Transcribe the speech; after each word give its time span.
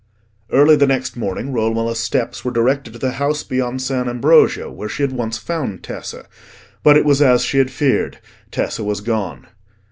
Early 0.51 0.75
the 0.75 0.87
next 0.87 1.15
morning 1.15 1.53
Romola's 1.53 1.99
steps 1.99 2.43
were 2.43 2.49
directed 2.49 2.93
to 2.93 2.97
the 2.97 3.11
house 3.21 3.43
beyond 3.43 3.83
San 3.83 4.09
Ambrogio 4.09 4.71
where 4.71 4.89
she 4.89 5.03
had 5.03 5.11
once 5.11 5.37
found 5.37 5.83
Tessa; 5.83 6.25
but 6.81 6.97
it 6.97 7.05
was 7.05 7.21
as 7.21 7.43
she 7.43 7.59
had 7.59 7.69
feared: 7.69 8.17
Tessa 8.49 8.83
was 8.83 8.99
gone. 9.01 9.45